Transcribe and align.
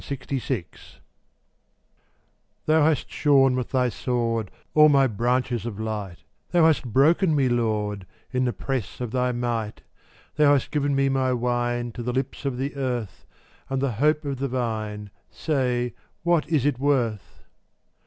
euttg 0.03 0.41
401 0.41 0.79
Thou 2.65 2.83
hast 2.83 3.07
shorn 3.11 3.55
with 3.55 3.69
thy 3.69 3.87
sword 3.87 4.47
(ftm/tf 4.49 4.53
All 4.73 4.89
my 4.89 5.05
branches 5.05 5.63
of 5.67 5.79
light, 5.79 6.07
ry 6.07 6.13
^ 6.13 6.17
Thou 6.49 6.65
hast 6.65 6.91
broken 6.91 7.35
me, 7.35 7.47
Lord 7.47 8.07
vK^' 8.33 8.37
In 8.37 8.45
the 8.45 8.51
press 8.51 8.99
of 8.99 9.11
thy 9.11 9.31
might. 9.31 9.83
Thou 10.37 10.53
hast 10.53 10.71
given 10.71 10.95
my 11.13 11.33
wine 11.33 11.91
To 11.91 12.01
the 12.01 12.13
lips 12.13 12.45
of 12.45 12.57
the 12.57 12.75
earth, 12.75 13.27
And 13.69 13.79
the 13.79 13.91
hope 13.91 14.25
of 14.25 14.37
the 14.39 14.47
Vine— 14.47 15.11
Say, 15.29 15.93
what 16.23 16.49
is 16.49 16.65
it 16.65 16.79
worth? 16.79 17.43